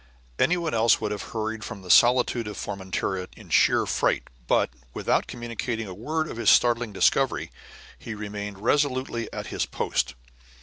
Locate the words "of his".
6.27-6.49